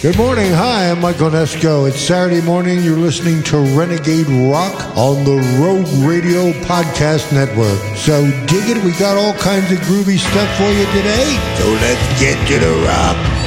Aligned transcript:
Good 0.00 0.16
morning. 0.16 0.52
Hi, 0.52 0.92
I'm 0.92 1.00
Michael 1.00 1.28
Onesko. 1.28 1.88
It's 1.88 2.00
Saturday 2.00 2.40
morning. 2.40 2.84
You're 2.84 2.96
listening 2.96 3.42
to 3.44 3.58
Renegade 3.76 4.28
Rock 4.28 4.96
on 4.96 5.24
the 5.24 5.38
Rogue 5.58 5.88
Radio 6.08 6.52
Podcast 6.62 7.32
Network. 7.32 7.96
So 7.96 8.22
dig 8.46 8.76
it. 8.76 8.84
We 8.84 8.92
got 8.92 9.16
all 9.16 9.34
kinds 9.34 9.72
of 9.72 9.78
groovy 9.78 10.18
stuff 10.18 10.56
for 10.56 10.70
you 10.70 10.86
today. 10.86 11.36
So 11.58 11.66
let's 11.82 12.20
get 12.20 12.38
to 12.46 12.60
the 12.60 12.72
rock. 12.86 13.37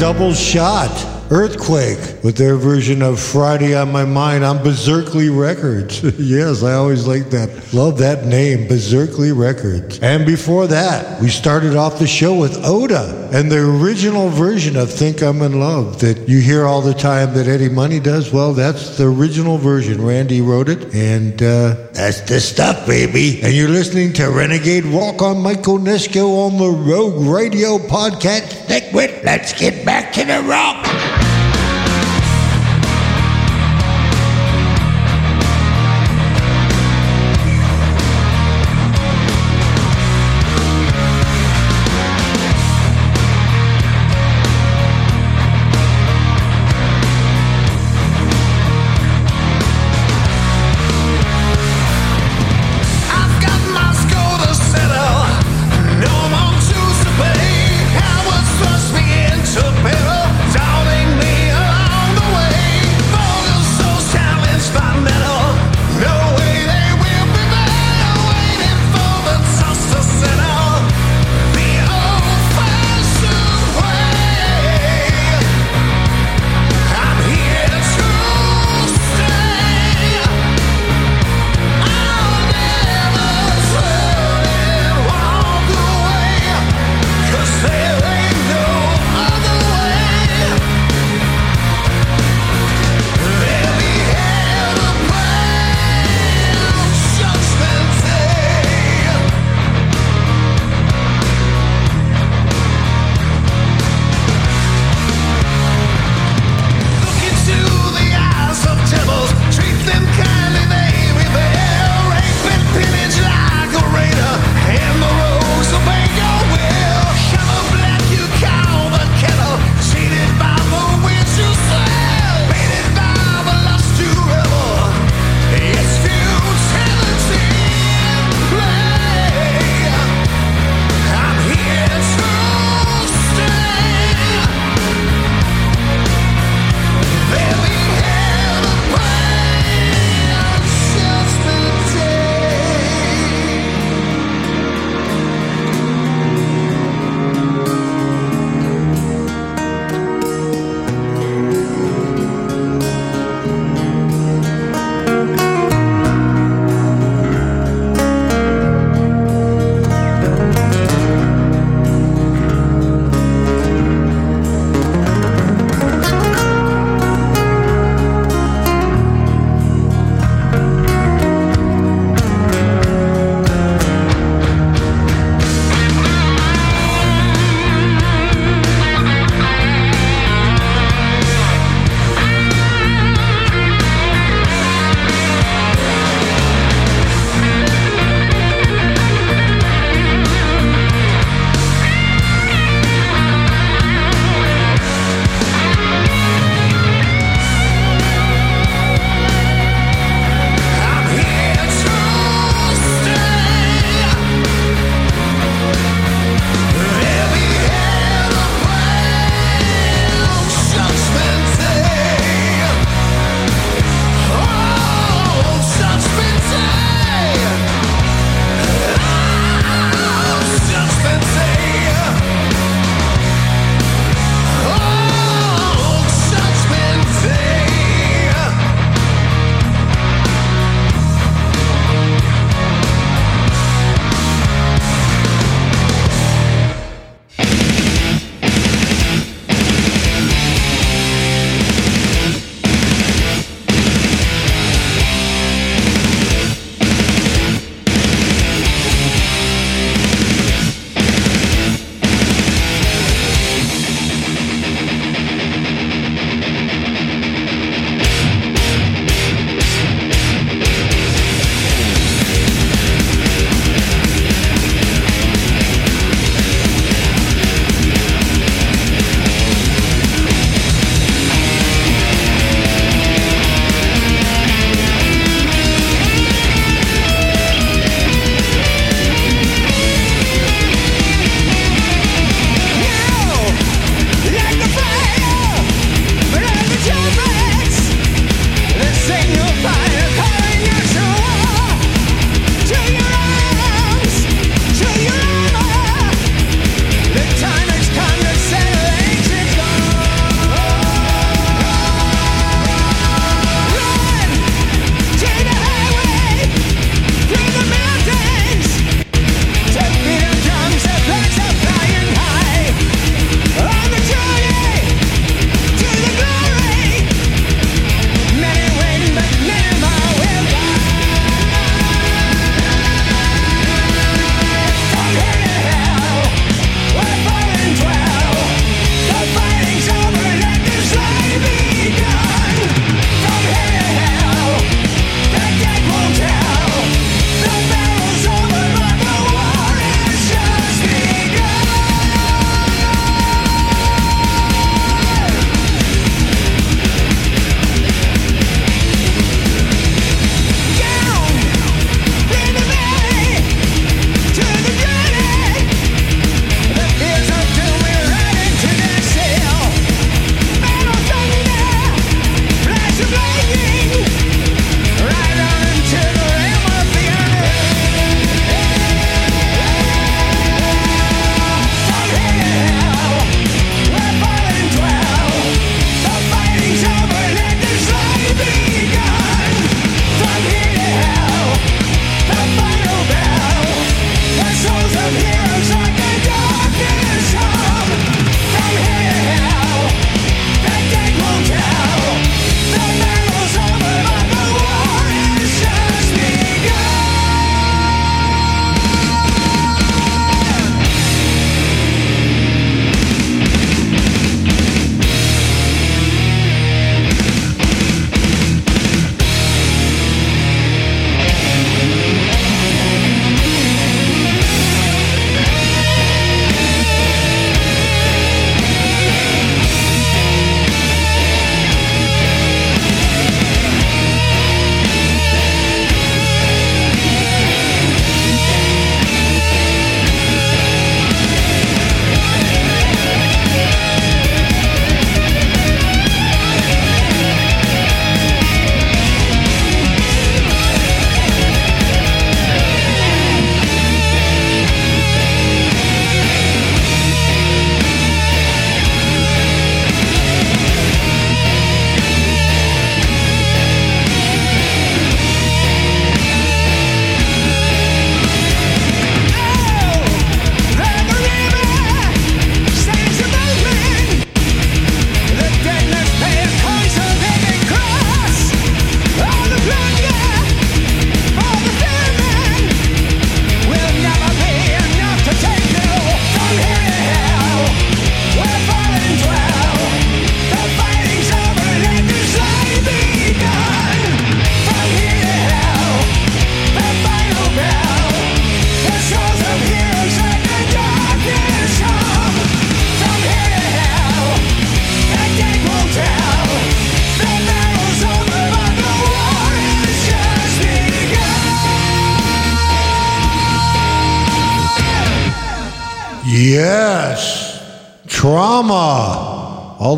Double 0.00 0.32
shot. 0.32 1.19
Earthquake 1.32 2.24
with 2.24 2.36
their 2.36 2.56
version 2.56 3.02
of 3.02 3.20
Friday 3.20 3.76
on 3.76 3.92
My 3.92 4.04
Mind 4.04 4.42
on 4.42 4.58
Beserkley 4.58 5.30
Records. 5.30 6.02
yes, 6.18 6.64
I 6.64 6.72
always 6.72 7.06
like 7.06 7.30
that. 7.30 7.72
Love 7.72 7.98
that 7.98 8.26
name, 8.26 8.66
Beserkley 8.66 9.30
Records. 9.36 10.00
And 10.00 10.26
before 10.26 10.66
that, 10.66 11.20
we 11.20 11.28
started 11.28 11.76
off 11.76 12.00
the 12.00 12.06
show 12.08 12.34
with 12.34 12.58
Oda 12.64 13.30
and 13.32 13.50
the 13.50 13.58
original 13.58 14.28
version 14.28 14.76
of 14.76 14.90
Think 14.90 15.22
I'm 15.22 15.40
in 15.42 15.60
Love 15.60 16.00
that 16.00 16.28
you 16.28 16.40
hear 16.40 16.66
all 16.66 16.82
the 16.82 16.94
time 16.94 17.32
that 17.34 17.46
Eddie 17.46 17.68
Money 17.68 18.00
does. 18.00 18.32
Well, 18.32 18.52
that's 18.52 18.98
the 18.98 19.06
original 19.06 19.56
version. 19.56 20.04
Randy 20.04 20.40
wrote 20.40 20.68
it, 20.68 20.92
and 20.92 21.40
uh, 21.40 21.76
that's 21.92 22.22
the 22.22 22.40
stuff, 22.40 22.88
baby. 22.88 23.40
And 23.42 23.54
you're 23.54 23.68
listening 23.68 24.12
to 24.14 24.30
Renegade 24.30 24.84
Rock 24.86 25.22
on 25.22 25.40
Michael 25.40 25.78
Onesko 25.78 26.46
on 26.46 26.58
the 26.58 26.70
Rogue 26.70 27.24
Radio 27.24 27.78
Podcast 27.78 28.68
Network. 28.68 29.22
Let's 29.22 29.52
get 29.52 29.84
back 29.84 30.12
to 30.14 30.24
the 30.24 30.42
rock. 30.42 31.19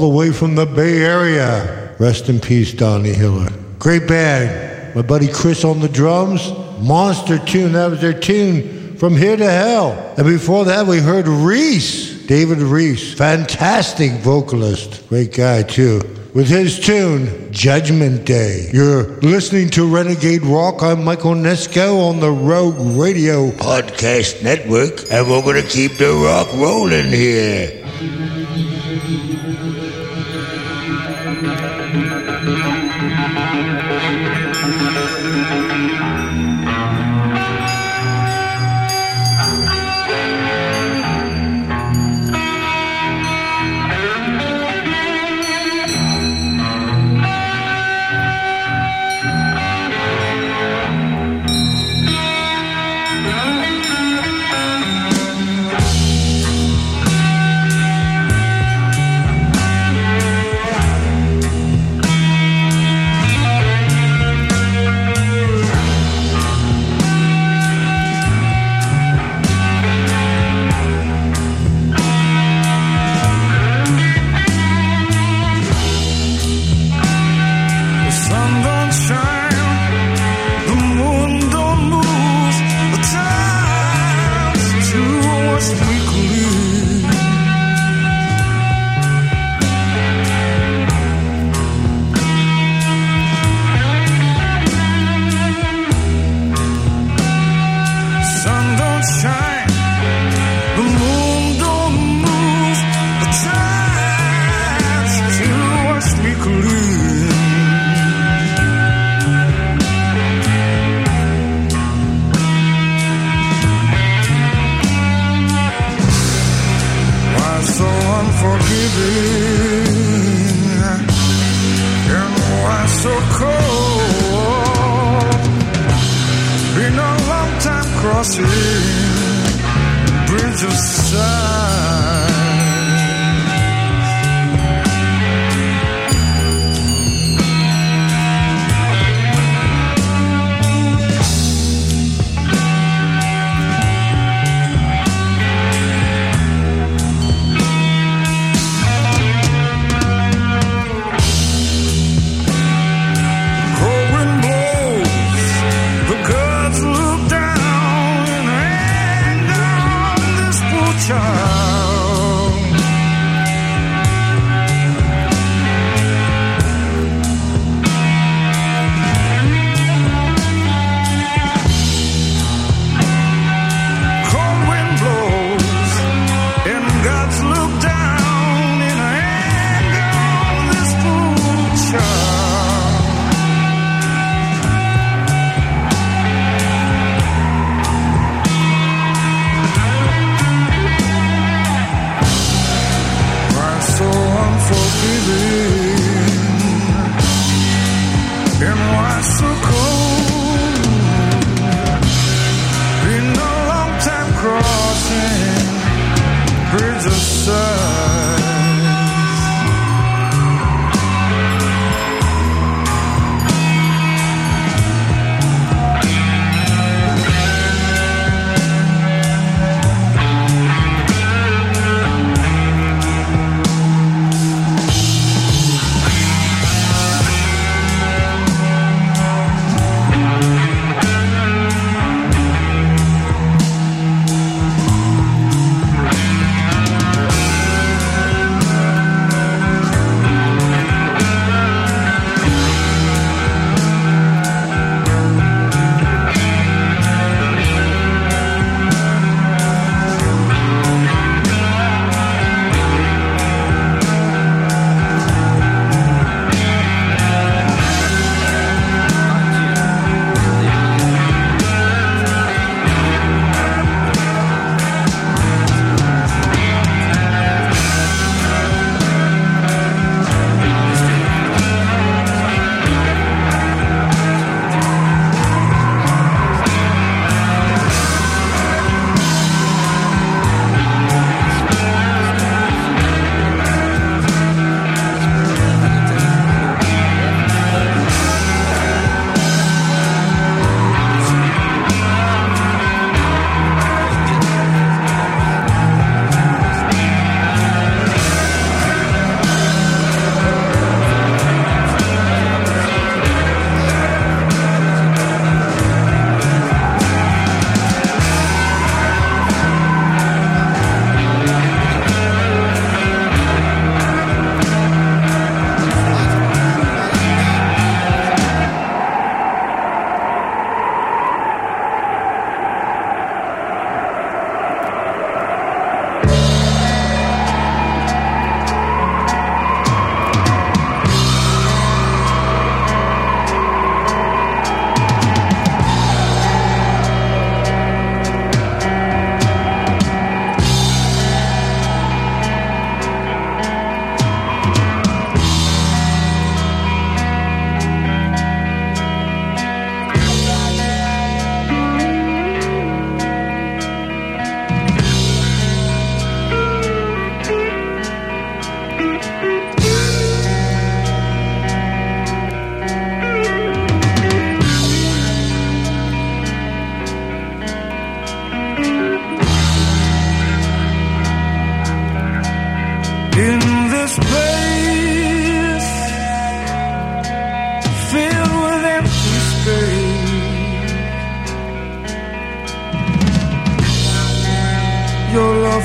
The 0.03 0.09
way 0.09 0.33
from 0.33 0.57
the 0.57 0.67
Bay 0.67 1.01
Area. 1.01 1.95
Rest 2.01 2.29
in 2.29 2.41
peace, 2.41 2.73
Donnie 2.73 3.13
Hiller. 3.13 3.49
Great 3.79 4.09
band. 4.09 4.97
My 4.97 5.03
buddy 5.03 5.29
Chris 5.29 5.65
on 5.65 5.79
the 5.79 5.89
drums. 5.89 6.51
Monster 6.81 7.39
tune. 7.39 7.75
That 7.75 7.89
was 7.89 8.01
their 8.01 8.13
tune 8.13 8.97
from 8.97 9.17
Here 9.17 9.37
to 9.37 9.49
Hell. 9.49 9.93
And 10.19 10.27
before 10.27 10.65
that, 10.65 10.89
we 10.89 10.99
heard 10.99 11.29
Reece. 11.29 12.27
David 12.27 12.59
Reece. 12.59 13.15
Fantastic 13.15 14.11
vocalist. 14.15 15.09
Great 15.09 15.37
guy, 15.37 15.63
too 15.63 16.01
with 16.35 16.49
his 16.49 16.81
tune, 16.81 17.53
Judgment 17.53 18.25
Day. 18.25 18.71
You're 18.73 19.21
listening 19.21 19.69
to 19.71 19.87
Renegade 19.87 20.43
Rock. 20.43 20.83
I'm 20.83 21.05
Michael 21.05 21.35
Onesko 21.35 22.09
on 22.09 22.21
the 22.21 22.31
Rogue 22.31 22.99
Radio 22.99 23.51
Podcast 23.51 24.43
Network, 24.43 25.13
and 25.13 25.31
we're 25.31 25.43
going 25.43 25.63
to 25.63 25.69
keep 25.69 25.99
the 25.99 26.11
rock 26.11 26.51
rolling 26.55 27.11
here. 27.11 27.82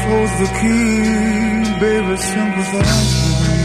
Holds 0.07 0.35
the 0.39 0.47
key, 0.59 1.79
baby, 1.79 2.15
sympathize 2.17 3.13
with 3.23 3.39
me. 3.43 3.59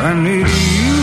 I 0.00 0.10
need 0.24 0.48
you. 0.48 0.97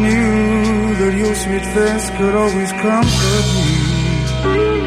Knew 0.00 0.94
that 1.00 1.14
your 1.16 1.34
sweet 1.34 1.64
face 1.74 2.10
could 2.16 2.34
always 2.34 2.72
comfort 2.72 3.46
me. 3.56 4.83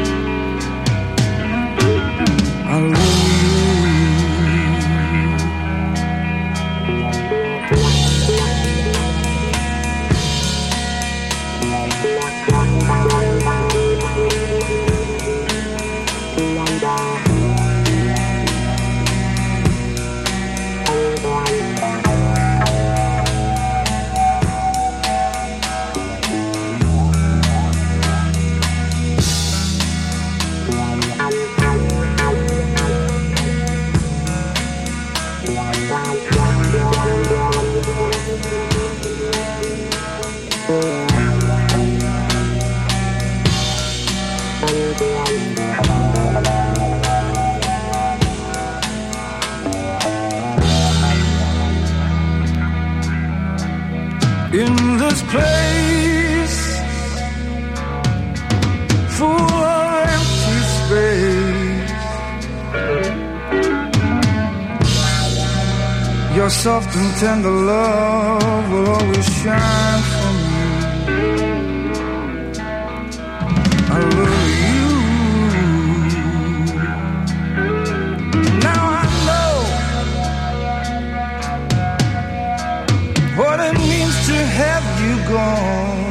Your 66.48 66.54
soft 66.54 66.96
and 66.96 67.12
tender 67.16 67.50
love 67.50 68.70
will 68.72 68.88
always 68.88 69.26
shine 69.40 70.02
for 70.12 70.32
me. 70.48 70.62
I 73.90 73.98
love 74.16 74.48
you. 74.72 74.88
Now 78.64 78.82
I 79.00 79.04
know 79.28 79.56
what 83.36 83.58
it 83.68 83.76
means 83.90 84.16
to 84.28 84.36
have 84.60 84.86
you 85.04 85.14
gone. 85.34 86.08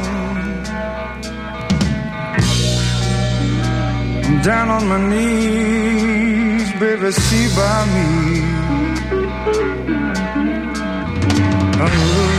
I'm 4.24 4.36
down 4.42 4.66
on 4.70 4.82
my 4.86 5.00
knees, 5.10 6.68
baby, 6.78 7.10
see 7.10 7.48
by 7.56 7.78
me. 7.94 8.08
I 11.80 11.84
love 11.84 12.37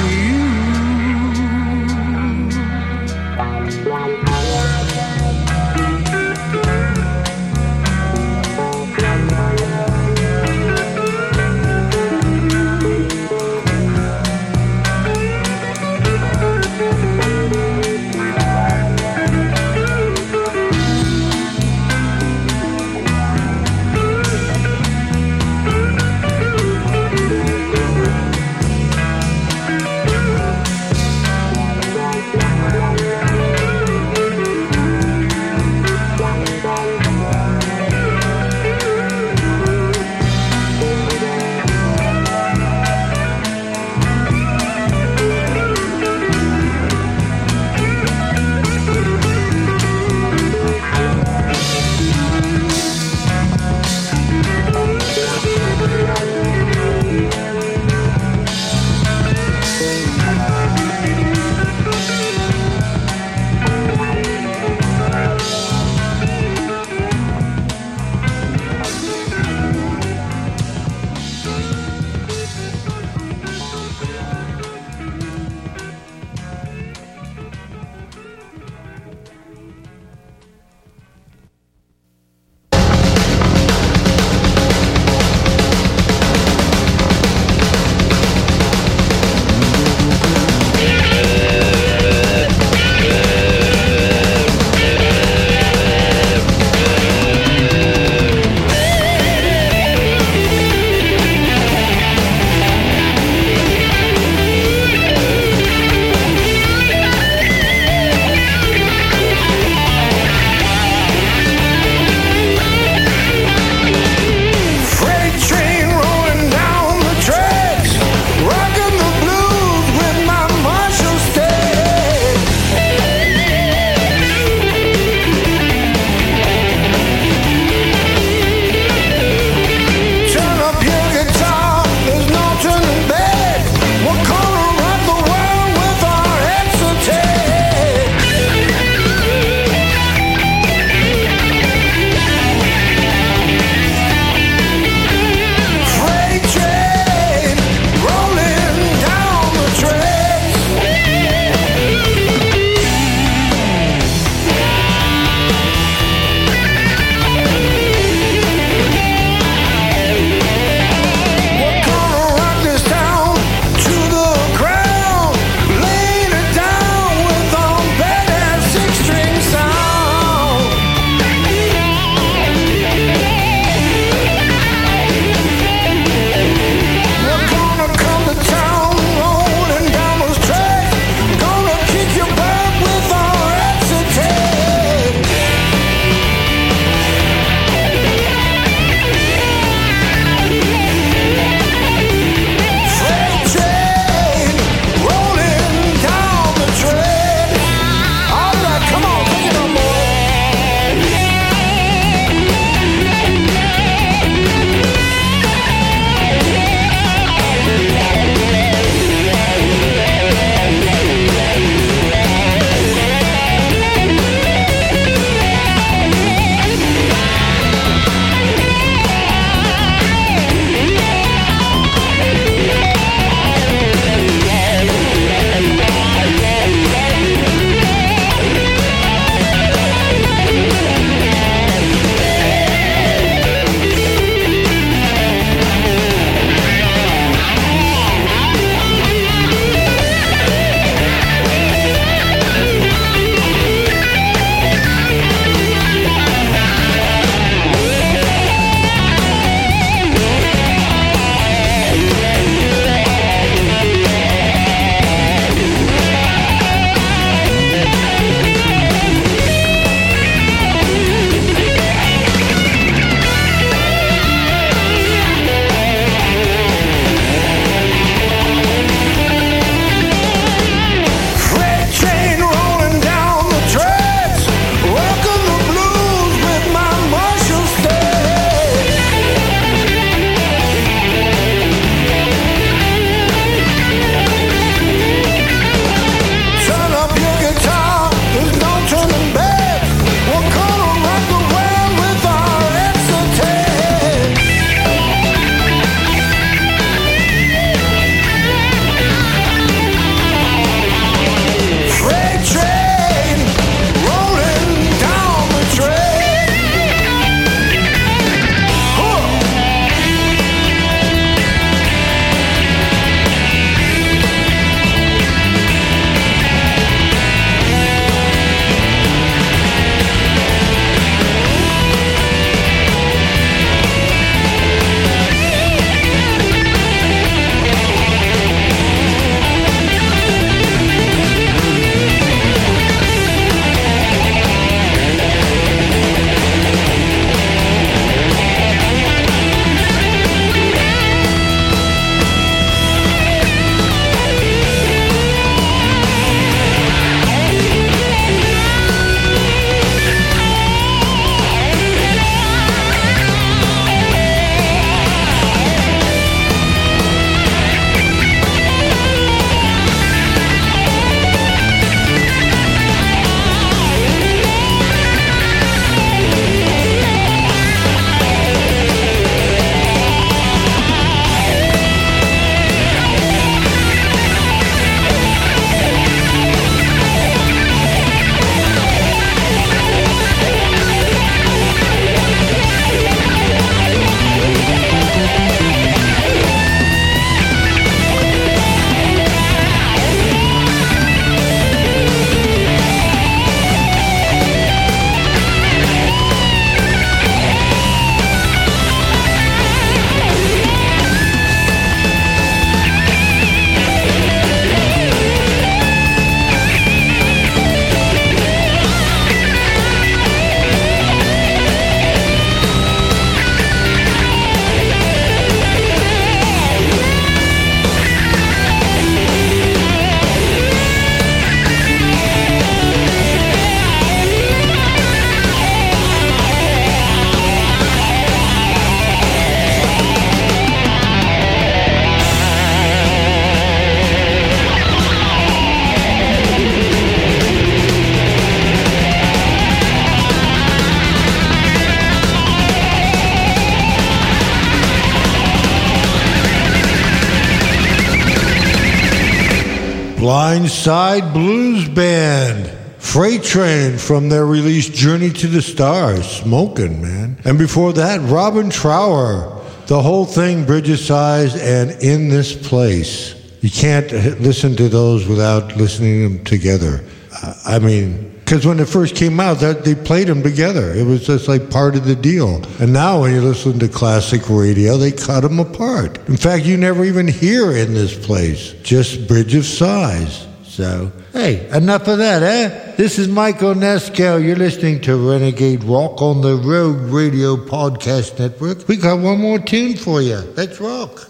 Blindside 450.19 451.31
Blues 451.31 451.87
Band. 451.87 452.77
Freight 453.01 453.41
Train 453.41 453.97
from 453.97 454.27
their 454.27 454.45
release 454.45 454.89
Journey 454.89 455.29
to 455.29 455.47
the 455.47 455.61
Stars. 455.61 456.29
Smoking, 456.29 457.01
man. 457.01 457.37
And 457.45 457.57
before 457.57 457.93
that, 457.93 458.19
Robin 458.29 458.69
Trower. 458.69 459.63
The 459.87 460.01
whole 460.01 460.25
thing, 460.25 460.65
Bridge 460.65 460.89
of 460.89 460.99
Sighs 460.99 461.55
and 461.55 461.91
In 462.03 462.27
This 462.27 462.53
Place. 462.53 463.33
You 463.61 463.69
can't 463.69 464.11
uh, 464.11 464.35
listen 464.41 464.75
to 464.75 464.89
those 464.89 465.25
without 465.25 465.77
listening 465.77 466.21
to 466.21 466.35
them 466.35 466.43
together. 466.43 467.01
Uh, 467.41 467.53
I 467.65 467.79
mean, 467.79 468.28
because 468.49 468.65
when 468.65 468.79
it 468.79 468.87
first 468.87 469.15
came 469.15 469.39
out, 469.39 469.59
that 469.59 469.85
they 469.85 469.93
played 469.93 470.27
them 470.27 470.41
together. 470.41 470.91
It 470.91 471.05
was 471.05 471.23
just 471.23 471.47
like 471.47 471.69
part 471.69 471.95
of 471.95 472.05
the 472.05 472.15
deal. 472.15 472.65
And 472.79 472.91
now, 472.91 473.21
when 473.21 473.31
you 473.31 473.43
listen 473.43 473.77
to 473.77 473.87
classic 473.87 474.49
radio, 474.49 474.97
they 474.97 475.11
cut 475.11 475.41
them 475.41 475.59
apart. 475.59 476.17
In 476.27 476.35
fact, 476.35 476.65
you 476.65 476.75
never 476.75 477.05
even 477.05 477.27
hear 477.27 477.71
in 477.77 477.93
this 477.93 478.17
place, 478.25 478.71
just 478.81 479.27
Bridge 479.27 479.53
of 479.53 479.65
Sighs. 479.67 480.47
So, 480.63 481.11
hey, 481.31 481.69
enough 481.69 482.07
of 482.07 482.17
that, 482.17 482.41
eh? 482.41 482.95
This 482.95 483.19
is 483.19 483.27
Michael 483.27 483.75
Onesko. 483.75 484.43
You're 484.43 484.55
listening 484.55 484.99
to 485.01 485.29
Renegade 485.29 485.83
Rock 485.83 486.19
on 486.19 486.41
the 486.41 486.55
Rogue 486.55 487.01
Radio 487.13 487.55
Podcast 487.55 488.39
Network. 488.39 488.87
We 488.87 488.97
got 488.97 489.19
one 489.19 489.41
more 489.41 489.59
tune 489.59 489.95
for 489.95 490.23
you. 490.23 490.37
Let's 490.55 490.81
rock. 490.81 491.29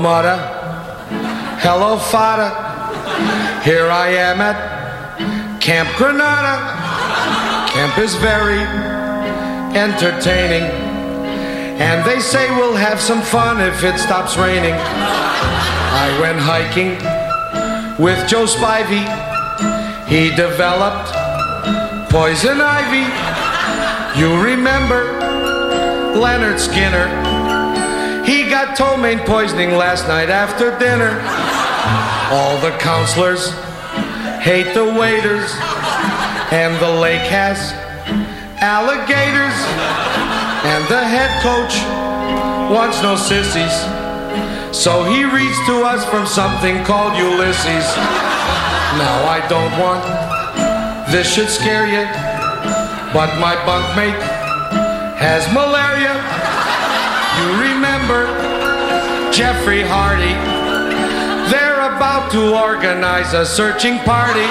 Mother. 0.00 0.36
Hello, 1.60 1.98
father. 1.98 2.48
Here 3.62 3.90
I 3.90 4.08
am 4.08 4.40
at 4.40 5.60
Camp 5.60 5.90
Granada. 5.96 6.56
Camp 7.70 7.98
is 7.98 8.14
very 8.14 8.60
entertaining. 9.76 10.64
And 11.80 12.04
they 12.08 12.20
say 12.20 12.50
we'll 12.56 12.76
have 12.76 12.98
some 12.98 13.20
fun 13.20 13.60
if 13.60 13.84
it 13.84 13.98
stops 13.98 14.38
raining. 14.38 14.72
I 14.72 16.18
went 16.20 16.38
hiking 16.40 16.96
with 18.02 18.26
Joe 18.26 18.46
Spivey. 18.46 19.04
He 20.08 20.34
developed 20.34 21.12
poison 22.10 22.58
ivy. 22.60 23.04
You 24.18 24.42
remember 24.42 25.20
Leonard 26.18 26.58
Skinner? 26.58 27.19
He 28.30 28.48
got 28.48 28.76
ptomaine 28.78 29.26
poisoning 29.26 29.72
last 29.74 30.06
night 30.06 30.30
after 30.30 30.70
dinner. 30.78 31.18
All 32.30 32.54
the 32.62 32.70
counselors 32.78 33.50
hate 34.38 34.72
the 34.72 34.86
waiters, 34.86 35.50
and 36.54 36.78
the 36.78 36.94
lake 37.02 37.26
has 37.26 37.58
alligators. 38.62 39.58
And 40.62 40.86
the 40.86 41.02
head 41.02 41.42
coach 41.42 41.74
wants 42.70 43.02
no 43.02 43.16
sissies, 43.16 43.74
so 44.70 45.02
he 45.10 45.24
reads 45.26 45.58
to 45.66 45.82
us 45.82 46.04
from 46.06 46.24
something 46.24 46.84
called 46.84 47.18
Ulysses. 47.18 47.86
Now 48.94 49.26
I 49.26 49.42
don't 49.50 49.74
want 49.74 50.06
this 51.10 51.26
should 51.34 51.48
scare 51.48 51.90
you, 51.90 52.06
but 53.10 53.34
my 53.42 53.58
bunkmate 53.66 54.22
has 55.18 55.42
malaria. 55.52 56.14
You 57.40 57.62
remember 57.62 57.89
Jeffrey 59.40 59.80
Hardy? 59.80 60.36
They're 61.50 61.96
about 61.96 62.30
to 62.32 62.52
organize 62.54 63.32
a 63.32 63.46
searching 63.46 63.96
party. 64.00 64.44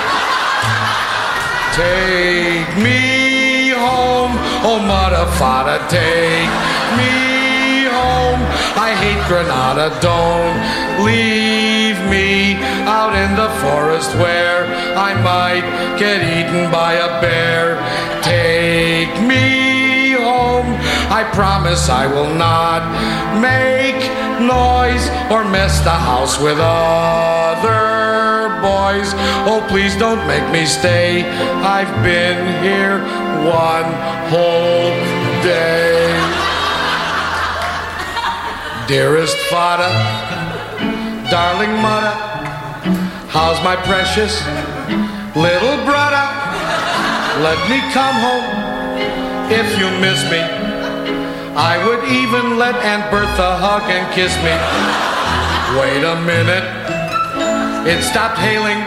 Take 1.78 2.74
me 2.82 3.70
home, 3.70 4.34
oh 4.66 4.82
mother, 4.82 5.30
father, 5.38 5.78
take 5.94 6.50
me 6.98 7.86
home. 7.86 8.42
I 8.82 8.98
hate 8.98 9.22
Granada, 9.30 9.94
don't 10.02 10.58
leave 11.06 12.00
me 12.10 12.56
out 12.90 13.14
in 13.14 13.36
the 13.36 13.50
forest 13.62 14.16
where 14.16 14.66
I 14.98 15.14
might 15.22 16.00
get 16.00 16.18
eaten 16.26 16.72
by 16.72 16.94
a 16.94 17.22
bear. 17.22 17.78
Take 18.24 19.14
me 19.22 19.69
I 21.20 21.24
promise 21.32 21.90
I 21.90 22.08
will 22.08 22.34
not 22.34 22.80
make 23.44 24.00
noise 24.40 25.04
or 25.30 25.44
mess 25.44 25.82
the 25.82 25.92
house 25.92 26.40
with 26.40 26.58
other 26.62 27.76
boys. 28.64 29.12
Oh, 29.44 29.60
please 29.68 29.98
don't 29.98 30.26
make 30.28 30.48
me 30.50 30.66
stay. 30.66 31.28
I've 31.60 31.92
been 32.08 32.40
here 32.64 33.04
one 33.44 33.92
whole 34.32 34.96
day. 35.44 36.08
Dearest 38.88 39.36
father, 39.52 39.92
darling 41.28 41.76
mother, 41.84 42.16
how's 43.28 43.62
my 43.62 43.76
precious 43.76 44.40
little 45.36 45.84
brother? 45.84 46.26
Let 47.44 47.60
me 47.68 47.84
come 47.92 48.16
home 48.24 49.52
if 49.52 49.68
you 49.78 49.92
miss 50.00 50.24
me. 50.32 50.79
I 51.60 51.76
would 51.86 52.04
even 52.08 52.58
let 52.58 52.76
Aunt 52.76 53.12
Bertha 53.12 53.58
hug 53.60 53.84
and 53.92 54.08
kiss 54.16 54.32
me. 54.48 54.56
Wait 55.76 56.04
a 56.08 56.16
minute, 56.24 56.66
it 57.86 58.02
stopped 58.02 58.40
hailing. 58.40 58.80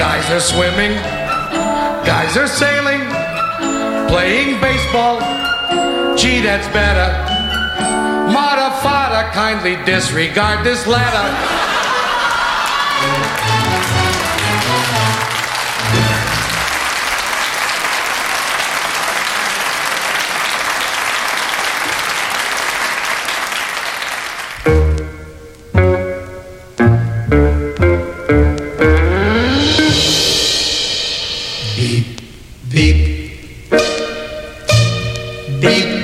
Guys 0.00 0.24
are 0.32 0.40
swimming, 0.40 0.96
guys 2.08 2.36
are 2.36 2.48
sailing, 2.48 3.04
playing 4.08 4.60
baseball. 4.60 5.20
Gee, 6.16 6.40
that's 6.40 6.66
better. 6.72 7.30
Fata, 8.82 9.28
kindly 9.32 9.76
disregard 9.84 10.64
this 10.64 10.86
letter. 10.86 11.79
Beep, 35.60 35.99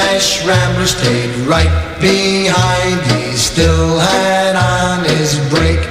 Nash 0.00 0.46
Rambler 0.46 0.86
stayed 0.86 1.30
right 1.46 1.76
behind. 2.00 3.00
He 3.12 3.36
still 3.36 3.98
had 3.98 4.56
on 4.56 5.04
his 5.04 5.38
brake. 5.50 5.86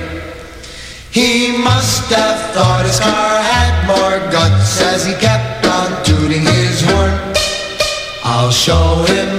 He 1.12 1.55
must 1.55 2.10
have 2.10 2.39
thought 2.53 2.86
his 2.89 2.99
car 2.99 3.34
had 3.53 3.74
more 3.86 4.18
guts 4.32 4.82
as 4.82 5.05
he 5.05 5.14
kept 5.14 5.64
on 5.68 5.89
tooting 6.03 6.41
his 6.41 6.82
horn. 6.82 7.14
I'll 8.24 8.49
show 8.49 9.05
him 9.14 9.38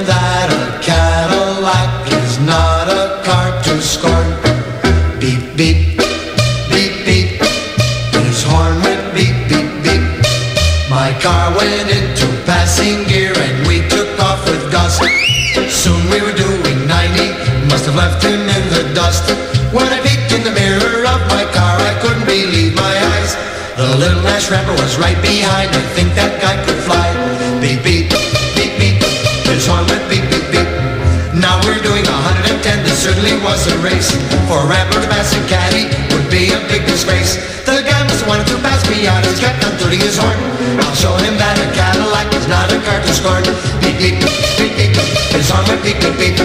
The 23.91 23.99
little 23.99 24.23
Nash 24.23 24.47
Rambler 24.47 24.79
was 24.79 24.95
right 25.03 25.19
behind. 25.19 25.67
I 25.75 25.83
think 25.99 26.15
that 26.15 26.39
guy 26.39 26.55
could 26.63 26.79
fly. 26.87 27.11
Beep, 27.59 27.83
beep, 27.83 28.07
beep, 28.55 28.79
beep. 28.79 29.03
His 29.51 29.67
horn 29.67 29.83
went 29.91 30.07
beep, 30.07 30.23
beep, 30.31 30.47
beep. 30.55 30.71
Now 31.35 31.59
we're 31.67 31.83
doing 31.83 32.07
110. 32.07 32.87
This 32.87 33.03
certainly 33.03 33.35
was 33.43 33.67
a 33.67 33.75
race. 33.83 34.15
For 34.47 34.63
a 34.63 34.67
Rambler 34.71 35.03
to 35.03 35.11
pass 35.11 35.35
a 35.35 35.43
caddy 35.51 35.91
would 36.15 36.31
be 36.31 36.55
a 36.55 36.63
big 36.71 36.87
disgrace. 36.87 37.35
The 37.67 37.83
guy 37.83 37.99
must 38.07 38.23
have 38.23 38.31
wanted 38.31 38.47
to 38.55 38.63
pass 38.63 38.79
me 38.87 39.11
out. 39.11 39.27
He's 39.27 39.43
kept 39.43 39.59
on 39.67 39.75
tooting 39.83 39.99
his 39.99 40.15
horn. 40.15 40.39
I'll 40.87 40.95
show 40.95 41.19
him 41.27 41.35
that 41.43 41.59
a 41.59 41.67
Cadillac 41.75 42.31
is 42.31 42.47
not 42.47 42.71
a 42.71 42.79
car 42.87 43.03
to 43.03 43.11
scorn. 43.11 43.43
Beep, 43.83 43.99
beep, 43.99 44.23
beep, 44.55 44.71
beep. 44.79 44.95
His 45.35 45.51
horn 45.51 45.67
went 45.67 45.83
beep, 45.83 45.99
beep, 45.99 46.15
beep. 46.15 46.39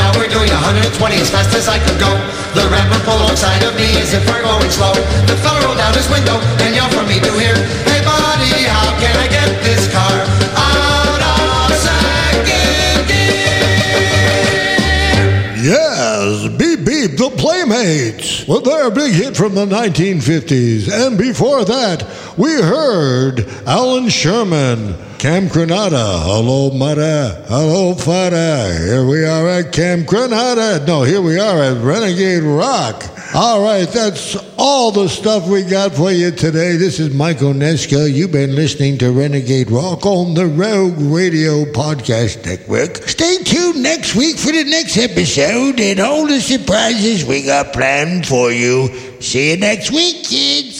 Now 0.00 0.16
we're 0.16 0.32
doing 0.32 0.48
120 0.48 0.96
as 1.20 1.28
fast 1.28 1.52
as 1.52 1.68
I 1.68 1.76
could 1.76 2.00
go. 2.00 2.08
The 2.56 2.64
Rambler 2.72 3.04
pulled 3.04 3.20
alongside 3.20 3.60
of 3.68 3.76
me 3.76 4.00
as 4.00 4.16
if 4.16 4.24
we're 4.24 4.40
going 4.40 4.72
slow. 4.72 4.96
The 5.28 5.36
fella 5.44 5.55
down 5.86 5.94
his 5.94 6.10
window 6.10 6.34
and 6.64 6.74
yelled 6.74 6.92
for 6.92 7.04
me 7.04 7.20
to 7.20 7.30
hear, 7.38 7.54
Hey 7.86 8.02
buddy, 8.02 8.66
how 8.66 8.90
can 8.98 9.16
I 9.16 9.28
get 9.28 9.62
this 9.62 9.86
car 9.92 10.18
out 10.58 11.22
of 11.22 11.70
second 11.78 13.06
gear? 13.06 13.46
Yes, 15.62 16.48
Beep 16.58 16.84
Beep, 16.84 17.16
the 17.16 17.30
Playmates, 17.36 18.46
with 18.48 18.64
their 18.64 18.90
big 18.90 19.12
hit 19.12 19.36
from 19.36 19.54
the 19.54 19.66
1950s. 19.66 20.90
And 20.90 21.16
before 21.16 21.64
that, 21.64 22.02
we 22.36 22.50
heard 22.50 23.46
Allan 23.66 24.08
Sherman, 24.08 24.96
Camp 25.18 25.52
Granada. 25.52 26.18
Hello, 26.18 26.70
Mata. 26.70 27.44
Hello, 27.46 27.94
Fada. 27.94 28.76
Here 28.76 29.06
we 29.06 29.24
are 29.24 29.48
at 29.48 29.72
Camp 29.72 30.06
Granada. 30.06 30.84
No, 30.84 31.04
here 31.04 31.22
we 31.22 31.38
are 31.38 31.62
at 31.62 31.78
Renegade 31.82 32.42
Rock. 32.42 33.15
All 33.34 33.60
right, 33.60 33.88
that's 33.88 34.36
all 34.56 34.92
the 34.92 35.08
stuff 35.08 35.48
we 35.48 35.62
got 35.62 35.94
for 35.94 36.10
you 36.12 36.30
today. 36.30 36.76
This 36.76 37.00
is 37.00 37.12
Mike 37.12 37.38
Onesko. 37.38 38.10
You've 38.10 38.32
been 38.32 38.54
listening 38.54 38.98
to 38.98 39.10
Renegade 39.10 39.70
Rock 39.70 40.06
on 40.06 40.34
the 40.34 40.46
Rogue 40.46 40.94
Radio 40.98 41.64
Podcast 41.64 42.46
Network. 42.46 42.96
Stay 43.08 43.38
tuned 43.42 43.82
next 43.82 44.14
week 44.14 44.38
for 44.38 44.52
the 44.52 44.64
next 44.64 44.96
episode 44.96 45.80
and 45.80 45.98
all 46.00 46.26
the 46.26 46.40
surprises 46.40 47.24
we 47.24 47.42
got 47.42 47.72
planned 47.72 48.26
for 48.26 48.52
you. 48.52 48.88
See 49.20 49.50
you 49.50 49.56
next 49.58 49.90
week, 49.90 50.24
kids. 50.24 50.75